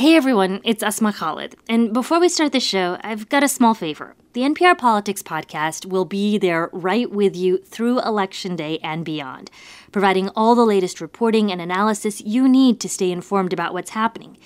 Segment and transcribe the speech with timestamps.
[0.00, 1.56] Hey everyone, it's Asma Khalid.
[1.68, 4.14] And before we start the show, I've got a small favor.
[4.32, 9.50] The NPR Politics podcast will be there right with you through Election Day and beyond,
[9.92, 14.38] providing all the latest reporting and analysis you need to stay informed about what's happening.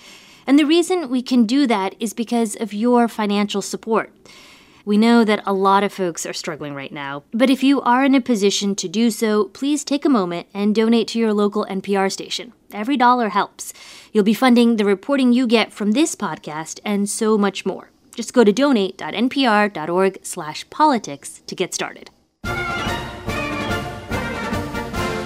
[0.45, 4.13] And the reason we can do that is because of your financial support.
[4.87, 8.05] We know that a lot of folks are struggling right now, but if you are
[8.05, 11.67] in a position to do so, please take a moment and donate to your local
[11.71, 12.53] NPR station.
[12.71, 13.73] Every dollar helps.
[14.13, 17.89] You'll be funding the reporting you get from this podcast and so much more.
[18.15, 22.11] Just go to donate.npr.org/politics to get started.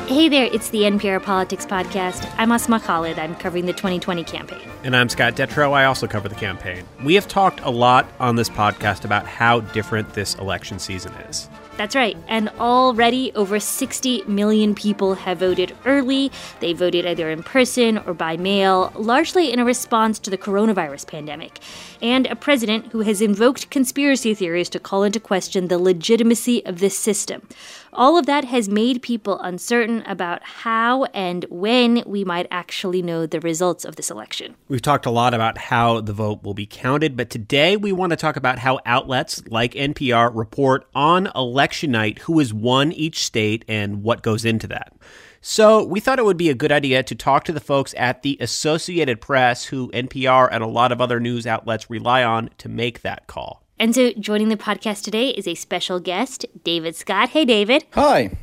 [0.09, 2.33] Hey there, it's the NPR Politics Podcast.
[2.39, 3.19] I'm Asma Khalid.
[3.19, 4.67] I'm covering the 2020 campaign.
[4.83, 5.75] And I'm Scott Detrow.
[5.75, 6.87] I also cover the campaign.
[7.05, 11.51] We have talked a lot on this podcast about how different this election season is.
[11.77, 12.17] That's right.
[12.27, 16.33] And already over 60 million people have voted early.
[16.59, 21.07] They voted either in person or by mail, largely in a response to the coronavirus
[21.07, 21.61] pandemic.
[22.03, 26.81] And a president who has invoked conspiracy theories to call into question the legitimacy of
[26.81, 27.47] this system.
[27.93, 33.27] All of that has made people uncertain about how and when we might actually know
[33.27, 34.57] the results of this election.
[34.69, 38.11] We've talked a lot about how the vote will be counted, but today we want
[38.11, 43.25] to talk about how outlets like NPR report on election night who has won each
[43.25, 44.93] state and what goes into that.
[45.41, 48.23] So, we thought it would be a good idea to talk to the folks at
[48.23, 52.69] the Associated Press, who NPR and a lot of other news outlets rely on to
[52.69, 53.63] make that call.
[53.81, 57.31] And so joining the podcast today is a special guest, David Scott.
[57.31, 57.85] Hey, David.
[57.93, 58.37] Hi.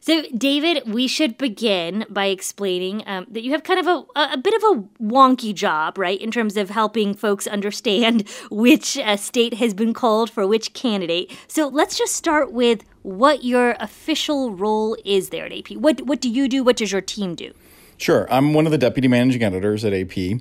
[0.00, 4.38] So, David, we should begin by explaining um, that you have kind of a, a
[4.38, 9.54] bit of a wonky job, right, in terms of helping folks understand which uh, state
[9.54, 11.30] has been called for which candidate.
[11.46, 15.76] So, let's just start with what your official role is there at AP.
[15.76, 16.64] What what do you do?
[16.64, 17.52] What does your team do?
[17.98, 20.40] Sure, I'm one of the deputy managing editors at AP.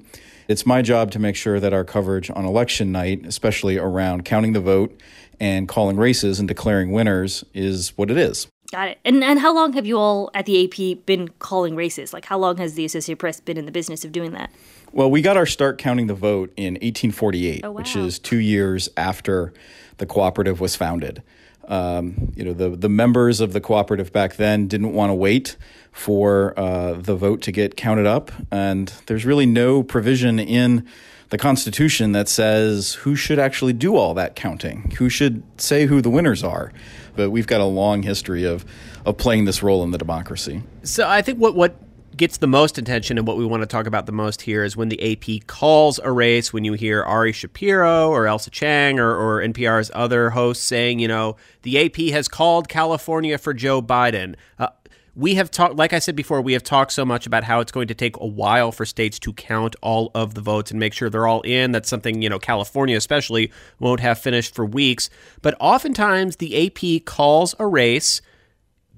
[0.49, 4.53] It's my job to make sure that our coverage on election night, especially around counting
[4.53, 4.99] the vote
[5.39, 8.47] and calling races and declaring winners, is what it is.
[8.71, 8.97] Got it.
[9.05, 12.13] And and how long have you all at the AP been calling races?
[12.13, 14.49] Like how long has the Associated Press been in the business of doing that?
[14.91, 17.77] Well, we got our start counting the vote in 1848, oh, wow.
[17.77, 19.53] which is two years after
[19.97, 21.21] the cooperative was founded.
[21.69, 25.55] Um, you know, the the members of the cooperative back then didn't want to wait
[25.91, 30.85] for uh, the vote to get counted up, and there's really no provision in
[31.29, 36.01] the Constitution that says who should actually do all that counting, who should say who
[36.01, 36.73] the winners are.
[37.15, 38.65] But we've got a long history of
[39.05, 40.63] of playing this role in the democracy.
[40.83, 41.75] So I think what what
[42.19, 44.75] gets the most attention and what we want to talk about the most here is
[44.75, 49.15] when the AP calls a race, when you hear Ari Shapiro or Ailsa Chang or,
[49.15, 54.35] or NPR's other hosts saying, you know, the AP has called California for Joe Biden.
[54.59, 54.67] Uh,
[55.15, 57.71] we have talked, like I said before, we have talked so much about how it's
[57.71, 60.93] going to take a while for states to count all of the votes and make
[60.93, 61.71] sure they're all in.
[61.71, 65.09] That's something, you know, California especially won't have finished for weeks.
[65.41, 68.21] But oftentimes the AP calls a race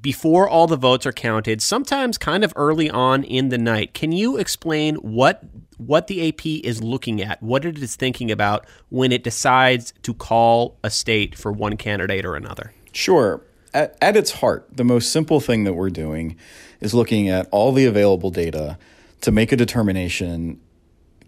[0.01, 3.93] before all the votes are counted, sometimes kind of early on in the night.
[3.93, 5.43] Can you explain what
[5.77, 10.13] what the AP is looking at, what it is thinking about when it decides to
[10.13, 12.71] call a state for one candidate or another?
[12.91, 13.41] Sure.
[13.73, 16.35] At, at its heart, the most simple thing that we're doing
[16.81, 18.77] is looking at all the available data
[19.21, 20.59] to make a determination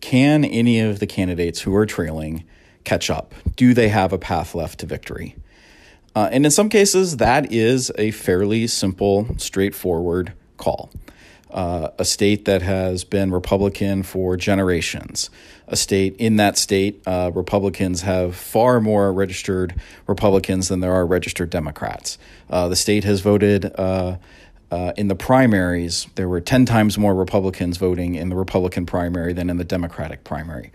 [0.02, 2.44] can any of the candidates who are trailing
[2.84, 3.34] catch up?
[3.56, 5.36] Do they have a path left to victory?
[6.16, 10.92] Uh, and in some cases, that is a fairly simple, straightforward call.
[11.50, 15.30] Uh, a state that has been Republican for generations.
[15.68, 19.76] A state in that state, uh, Republicans have far more registered
[20.08, 22.18] Republicans than there are registered Democrats.
[22.50, 24.18] Uh, the state has voted uh,
[24.72, 26.08] uh, in the primaries.
[26.16, 30.24] There were 10 times more Republicans voting in the Republican primary than in the Democratic
[30.24, 30.72] primary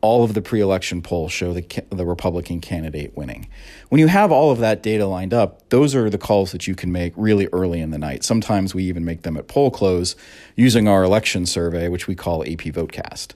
[0.00, 3.48] all of the pre-election polls show the the Republican candidate winning.
[3.88, 6.74] When you have all of that data lined up, those are the calls that you
[6.74, 8.24] can make really early in the night.
[8.24, 10.16] Sometimes we even make them at poll close
[10.56, 13.34] using our election survey, which we call AP Votecast.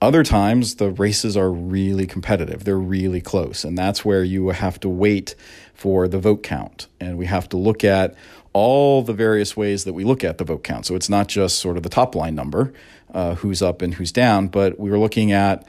[0.00, 2.64] Other times the races are really competitive.
[2.64, 5.34] They're really close, and that's where you have to wait
[5.72, 6.88] for the vote count.
[7.00, 8.14] And we have to look at
[8.52, 10.86] all the various ways that we look at the vote count.
[10.86, 12.72] So it's not just sort of the top line number,
[13.14, 15.66] uh, who's up and who's down, but we were looking at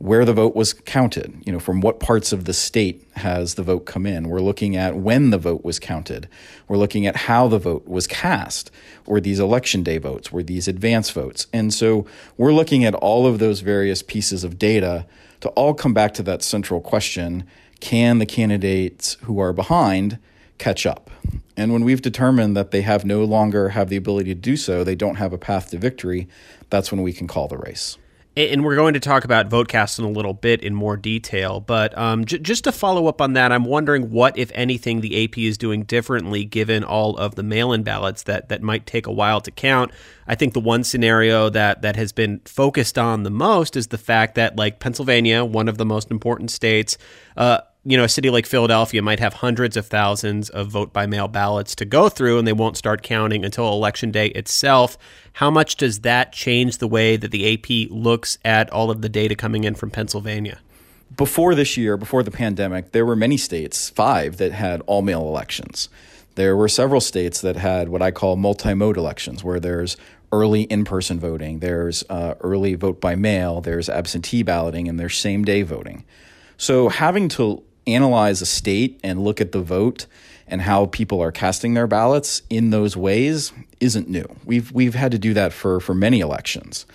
[0.00, 3.62] where the vote was counted, you know, from what parts of the state has the
[3.62, 4.30] vote come in.
[4.30, 6.26] We're looking at when the vote was counted.
[6.68, 8.70] We're looking at how the vote was cast.
[9.04, 10.32] Were these election day votes?
[10.32, 11.48] Were these advance votes?
[11.52, 12.06] And so
[12.38, 15.04] we're looking at all of those various pieces of data
[15.40, 17.46] to all come back to that central question
[17.80, 20.18] can the candidates who are behind
[20.56, 21.10] catch up?
[21.58, 24.82] And when we've determined that they have no longer have the ability to do so,
[24.82, 26.26] they don't have a path to victory,
[26.70, 27.98] that's when we can call the race.
[28.48, 31.60] And we're going to talk about VoteCast in a little bit in more detail.
[31.60, 35.24] But um, j- just to follow up on that, I'm wondering what, if anything, the
[35.24, 39.12] AP is doing differently given all of the mail-in ballots that that might take a
[39.12, 39.92] while to count.
[40.26, 43.98] I think the one scenario that that has been focused on the most is the
[43.98, 46.96] fact that, like Pennsylvania, one of the most important states.
[47.36, 51.06] Uh, you know, a city like Philadelphia might have hundreds of thousands of vote by
[51.06, 54.98] mail ballots to go through, and they won't start counting until election day itself.
[55.34, 59.08] How much does that change the way that the AP looks at all of the
[59.08, 60.58] data coming in from Pennsylvania?
[61.16, 65.22] Before this year, before the pandemic, there were many states, five, that had all mail
[65.22, 65.88] elections.
[66.34, 69.96] There were several states that had what I call multi mode elections, where there's
[70.32, 75.16] early in person voting, there's uh, early vote by mail, there's absentee balloting, and there's
[75.16, 76.04] same day voting.
[76.56, 77.64] So having to
[77.94, 80.06] analyze a state and look at the vote
[80.46, 84.26] and how people are casting their ballots in those ways isn't new.
[84.44, 86.86] We've we've had to do that for for many elections.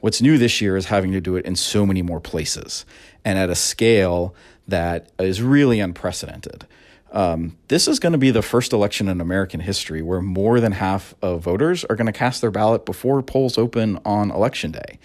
[0.00, 2.86] What's new this year is having to do it in so many more places
[3.24, 4.34] and at a scale
[4.68, 6.66] that is really unprecedented.
[7.10, 10.72] Um, this is going to be the first election in American history where more than
[10.72, 14.98] half of voters are going to cast their ballot before polls open on election day.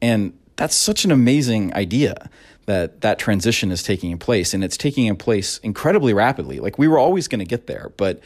[0.00, 2.30] And that's such an amazing idea
[2.66, 6.60] that that transition is taking place and it's taking place incredibly rapidly.
[6.60, 8.20] Like we were always going to get there but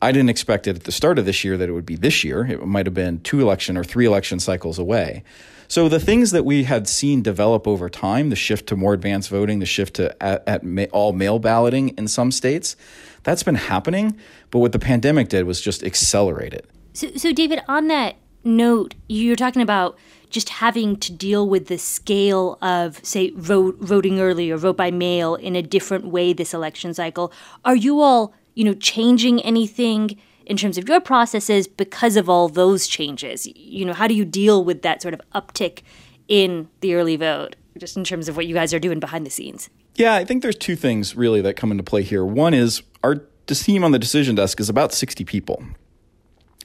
[0.00, 2.24] i didn't expect it at the start of this year that it would be this
[2.24, 2.46] year.
[2.46, 5.24] It might have been two election or three election cycles away.
[5.70, 9.28] So the things that we had seen develop over time the shift to more advanced
[9.28, 12.76] voting the shift to at, at ma- all mail balloting in some states
[13.22, 14.18] that's been happening
[14.50, 16.66] but what the pandemic did was just accelerate it.
[16.94, 19.98] So, so david on that note you're talking about
[20.30, 24.90] just having to deal with the scale of, say, vote, voting early or vote by
[24.90, 27.32] mail in a different way this election cycle.
[27.64, 32.48] Are you all, you know, changing anything in terms of your processes because of all
[32.48, 33.46] those changes?
[33.46, 35.82] You know, how do you deal with that sort of uptick
[36.28, 39.30] in the early vote, just in terms of what you guys are doing behind the
[39.30, 39.70] scenes?
[39.94, 42.24] Yeah, I think there's two things really that come into play here.
[42.24, 45.62] One is our team on the decision desk is about 60 people.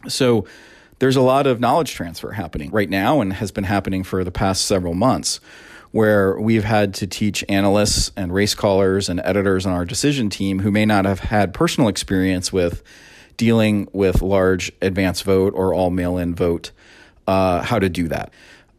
[0.08, 0.46] So
[1.04, 4.32] there's a lot of knowledge transfer happening right now and has been happening for the
[4.32, 5.42] past several months
[5.92, 10.60] where we've had to teach analysts and race callers and editors on our decision team
[10.60, 12.82] who may not have had personal experience with
[13.36, 16.72] dealing with large advance vote or all mail in vote,
[17.28, 18.32] uh, how to do that.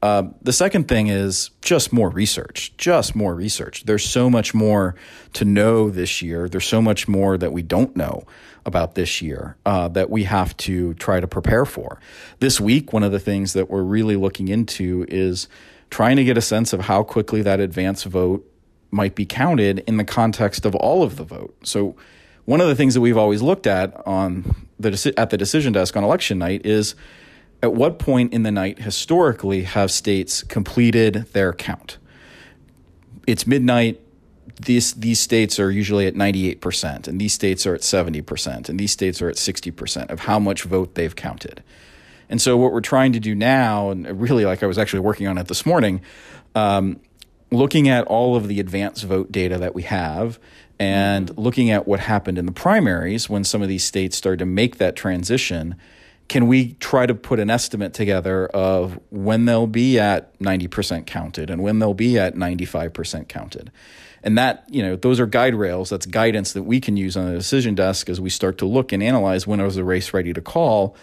[0.05, 3.85] Uh, the second thing is just more research, just more research.
[3.85, 4.97] There's so much more
[5.33, 6.47] to know this year.
[6.47, 8.25] There's so much more that we don't know
[8.67, 12.01] about this year uh, that we have to try to prepare for.
[12.39, 15.49] This week, one of the things that we're really looking into is
[15.89, 18.47] trying to get a sense of how quickly that advance vote
[18.91, 21.57] might be counted in the context of all of the vote.
[21.63, 21.97] So,
[22.45, 25.97] one of the things that we've always looked at on the at the decision desk
[25.97, 26.95] on election night is
[27.65, 31.97] at what point in the night historically have states completed their count?
[33.27, 34.03] It's midnight.
[34.61, 38.93] These, these states are usually at 98%, and these states are at 70%, and these
[38.93, 41.63] states are at 60% of how much vote they've counted.
[42.29, 45.27] And so, what we're trying to do now, and really like I was actually working
[45.27, 46.03] on it this morning,
[46.55, 47.01] um,
[47.51, 50.39] looking at all of the advance vote data that we have
[50.79, 54.47] and looking at what happened in the primaries when some of these states started to
[54.47, 55.77] make that transition
[56.29, 61.51] can we try to put an estimate together of when they'll be at 90% counted
[61.51, 63.71] and when they'll be at 95% counted?
[64.23, 65.91] And that you know those are guide rails.
[65.91, 68.91] That's guidance that we can use on the decision desk as we start to look
[68.91, 70.97] and analyze when is the race ready to call.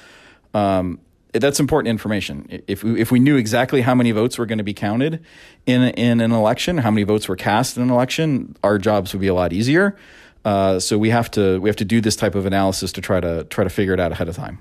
[0.55, 0.99] Um,
[1.31, 2.63] that's important information.
[2.67, 5.23] If we, if we knew exactly how many votes were going to be counted
[5.67, 9.21] in in an election how many votes were cast in an election our jobs would
[9.21, 9.95] be a lot easier.
[10.43, 13.19] Uh, so we have to we have to do this type of analysis to try
[13.19, 14.57] to try to figure it out ahead of time.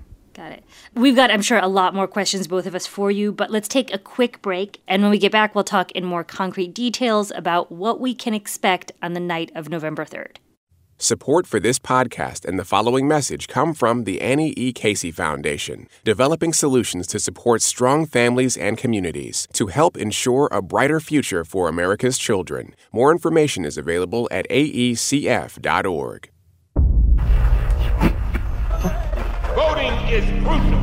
[0.95, 3.69] We've got, I'm sure, a lot more questions, both of us, for you, but let's
[3.69, 4.83] take a quick break.
[4.89, 8.35] And when we get back, we'll talk in more concrete details about what we can
[8.35, 10.39] expect on the night of November 3rd.
[10.99, 14.71] Support for this podcast and the following message come from the Annie E.
[14.73, 21.01] Casey Foundation, developing solutions to support strong families and communities to help ensure a brighter
[21.01, 22.75] future for America's children.
[22.93, 26.31] More information is available at aecf.org.
[29.55, 30.79] Voting is crucial.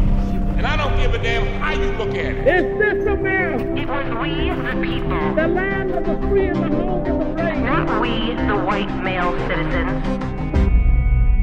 [0.57, 2.47] And I don't give a damn how you look at it.
[2.47, 3.63] Is this America?
[3.77, 5.36] It was we, the people.
[5.36, 7.59] The land of the free and the home of the brave.
[7.59, 10.03] Not we, the white male citizens.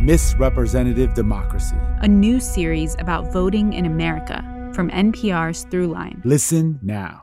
[0.02, 1.76] Misrepresentative Democracy.
[2.00, 4.42] A new series about voting in America
[4.74, 6.22] from NPR's Throughline.
[6.24, 7.22] Listen now.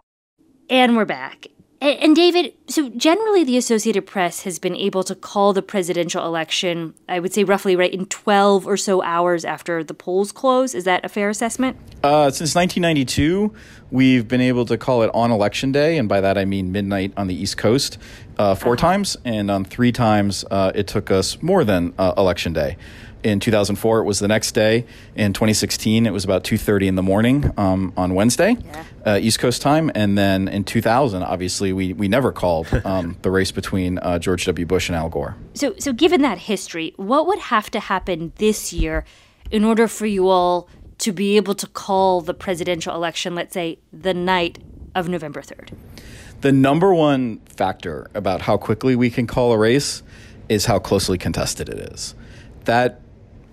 [0.69, 1.45] And we're back.
[1.79, 6.25] And, and David, so generally the Associated Press has been able to call the presidential
[6.25, 10.73] election, I would say roughly right in 12 or so hours after the polls close.
[10.73, 11.77] Is that a fair assessment?
[12.03, 13.53] Uh, since 1992,
[13.91, 17.13] we've been able to call it on election day, and by that I mean midnight
[17.17, 17.97] on the East Coast,
[18.37, 22.53] uh, 4 times, and on three times uh, it took us more than uh, election
[22.53, 22.77] day.
[23.23, 24.85] In 2004, it was the next day.
[25.15, 28.57] In 2016, it was about 2:30 in the morning um, on Wednesday,
[29.05, 29.91] uh, East Coast time.
[29.93, 34.45] And then in 2000, obviously, we we never called um, the race between uh, George
[34.45, 34.65] W.
[34.65, 35.35] Bush and Al Gore.
[35.53, 39.05] So, so given that history, what would have to happen this year
[39.49, 43.79] in order for you all to be able to call the presidential election, let's say,
[43.91, 44.59] the night
[44.95, 45.71] of November 3rd?
[46.41, 50.03] The number one factor about how quickly we can call a race
[50.49, 52.15] is how closely contested it is.
[52.65, 53.01] That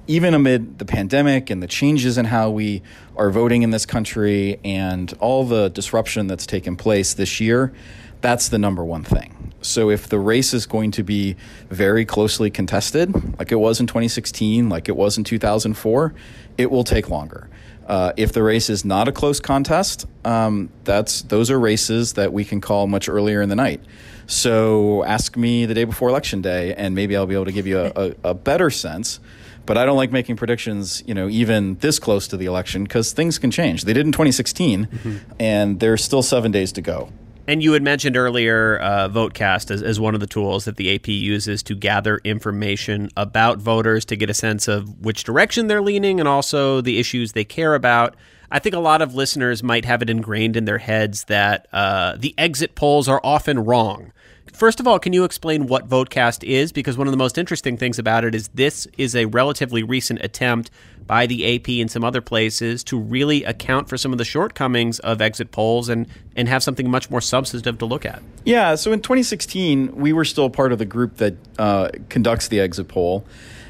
[0.08, 2.82] even amid the pandemic and the changes in how we
[3.16, 7.74] are voting in this country and all the disruption that's taken place this year,
[8.20, 9.52] that's the number one thing.
[9.60, 11.36] So if the race is going to be
[11.68, 16.14] very closely contested, like it was in 2016, like it was in 2004,
[16.56, 17.48] it will take longer.
[17.86, 22.32] Uh, if the race is not a close contest, um, that's those are races that
[22.32, 23.80] we can call much earlier in the night.
[24.26, 27.66] So ask me the day before election day, and maybe I'll be able to give
[27.66, 29.20] you a, a, a better sense
[29.68, 33.12] but I don't like making predictions, you know, even this close to the election because
[33.12, 33.84] things can change.
[33.84, 35.16] They did in 2016, mm-hmm.
[35.38, 37.12] and there's still seven days to go.
[37.48, 40.94] And you had mentioned earlier uh, VoteCast as, as one of the tools that the
[40.94, 45.80] AP uses to gather information about voters to get a sense of which direction they're
[45.80, 48.16] leaning and also the issues they care about.
[48.50, 52.16] I think a lot of listeners might have it ingrained in their heads that uh,
[52.18, 54.12] the exit polls are often wrong.
[54.52, 56.72] First of all, can you explain what Votecast is?
[56.72, 60.20] Because one of the most interesting things about it is this is a relatively recent
[60.22, 60.70] attempt
[61.06, 64.98] by the AP and some other places to really account for some of the shortcomings
[65.00, 68.22] of exit polls and, and have something much more substantive to look at.
[68.44, 72.60] Yeah, so in 2016, we were still part of the group that uh, conducts the
[72.60, 73.24] exit poll.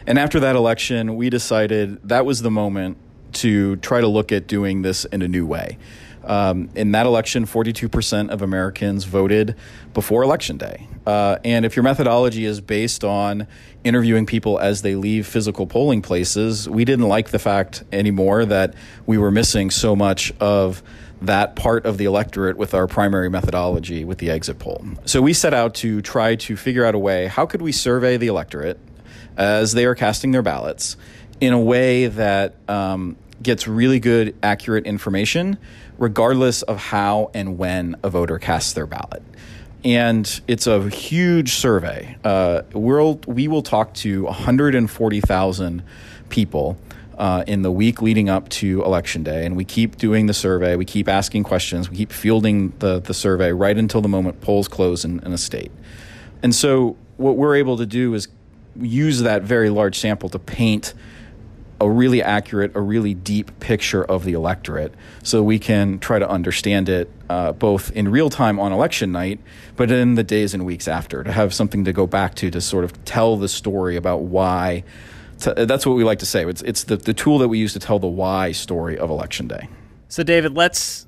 [0.06, 2.96] And after that election, we decided that was the moment
[3.34, 5.78] to try to look at doing this in a new way.
[6.28, 9.56] Um, in that election, 42% of Americans voted
[9.94, 10.86] before Election Day.
[11.06, 13.46] Uh, and if your methodology is based on
[13.82, 18.74] interviewing people as they leave physical polling places, we didn't like the fact anymore that
[19.06, 20.82] we were missing so much of
[21.22, 24.84] that part of the electorate with our primary methodology with the exit poll.
[25.06, 28.18] So we set out to try to figure out a way how could we survey
[28.18, 28.78] the electorate
[29.36, 30.96] as they are casting their ballots
[31.40, 35.58] in a way that um, gets really good, accurate information
[35.98, 39.22] regardless of how and when a voter casts their ballot.
[39.84, 42.16] And it's a huge survey.
[42.24, 45.82] Uh, we'll, we will talk to 140,000
[46.28, 46.78] people
[47.16, 49.44] uh, in the week leading up to election day.
[49.44, 53.14] And we keep doing the survey, we keep asking questions, we keep fielding the, the
[53.14, 55.72] survey right until the moment polls close in, in a state.
[56.42, 58.28] And so, what we're able to do is
[58.80, 60.94] use that very large sample to paint
[61.80, 64.92] a really accurate, a really deep picture of the electorate
[65.22, 69.38] so we can try to understand it uh, both in real time on election night,
[69.76, 72.60] but in the days and weeks after to have something to go back to to
[72.60, 74.82] sort of tell the story about why.
[75.40, 76.44] To, that's what we like to say.
[76.44, 79.46] It's, it's the, the tool that we use to tell the why story of election
[79.46, 79.68] day.
[80.08, 81.06] So, David, let's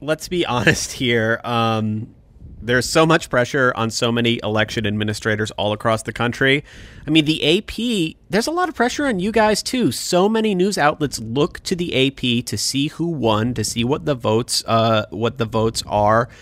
[0.00, 1.40] let's be honest here.
[1.42, 2.14] Um,
[2.60, 6.64] there's so much pressure on so many election administrators all across the country.
[7.06, 9.92] I mean, the AP, there's a lot of pressure on you guys too.
[9.92, 14.04] So many news outlets look to the AP to see who won, to see what
[14.04, 16.28] the votes, uh, what the votes are.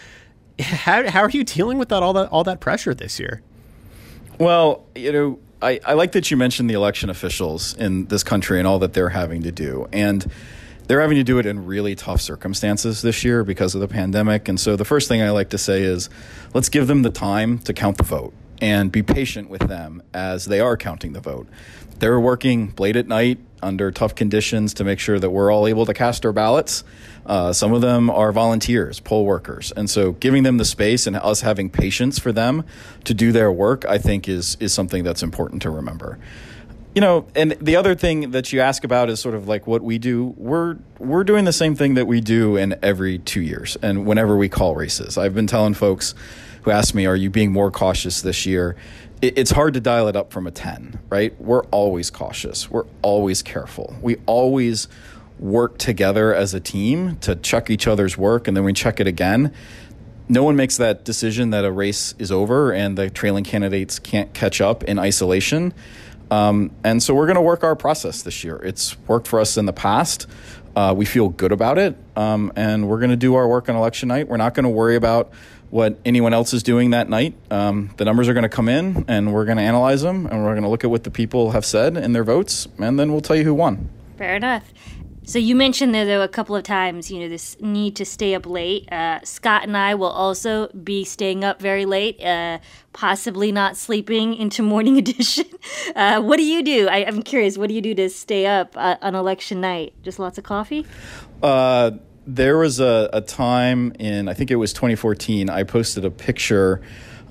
[0.61, 3.43] How, how are you dealing with that all that all that pressure this year?
[4.39, 8.61] Well, you know, I, I like that you mentioned the election officials in this country
[8.61, 9.89] and all that they're having to do.
[9.93, 10.31] And
[10.87, 14.49] they're having to do it in really tough circumstances this year because of the pandemic.
[14.49, 16.11] And so the first thing I like to say is
[16.53, 20.45] let's give them the time to count the vote and be patient with them as
[20.47, 21.49] they are counting the vote.
[21.99, 25.87] They're working late at night under tough conditions to make sure that we're all able
[25.87, 26.85] to cast our ballots.
[27.25, 31.17] Uh, some of them are volunteers, poll workers, and so giving them the space and
[31.17, 32.65] us having patience for them
[33.05, 36.19] to do their work, I think, is is something that's important to remember
[36.95, 39.83] you know, and the other thing that you ask about is sort of like what
[39.83, 40.35] we do.
[40.37, 44.37] We're we're doing the same thing that we do in every two years, and whenever
[44.37, 46.15] we call races, I've been telling folks
[46.63, 48.77] who ask me, "Are you being more cautious this year?"
[49.23, 51.41] it's hard to dial it up from a ten, right?
[51.41, 52.71] We're always cautious.
[52.71, 53.97] We're always careful.
[54.03, 54.87] We always
[55.39, 59.07] work together as a team to check each other's work, and then we check it
[59.07, 59.53] again.
[60.29, 64.33] No one makes that decision that a race is over and the trailing candidates can't
[64.33, 65.75] catch up in isolation
[66.35, 68.57] um, and so we're going to work our process this year.
[68.57, 70.27] It's worked for us in the past.
[70.75, 73.77] Uh, we feel good about it, um, and we're going to do our work on
[73.77, 74.27] election night.
[74.27, 75.33] We're not going to worry about
[75.71, 77.35] what anyone else is doing that night.
[77.53, 80.43] Um, the numbers are going to come in, and we're going to analyze them, and
[80.43, 83.13] we're going to look at what the people have said in their votes, and then
[83.13, 83.89] we'll tell you who won.
[84.19, 84.65] Fair enough.
[85.27, 88.35] So you mentioned there though a couple of times, you know, this need to stay
[88.35, 88.91] up late.
[88.93, 92.59] Uh, Scott and I will also be staying up very late, uh,
[92.93, 95.47] possibly not sleeping into morning edition.
[95.97, 96.89] Uh, what do you do?
[96.89, 97.57] I, am curious.
[97.57, 99.95] What do you do to stay up uh, on election night?
[100.03, 100.87] Just lots of coffee.
[101.43, 101.93] Uh,
[102.27, 105.49] there was a, a time in I think it was 2014.
[105.49, 106.83] I posted a picture.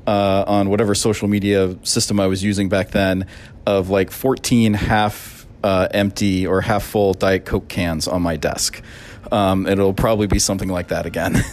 [0.06, 3.26] Uh, on whatever social media system I was using back then,
[3.66, 8.82] of like 14 half uh, empty or half full Diet Coke cans on my desk.
[9.32, 11.44] Um, it'll probably be something like that again.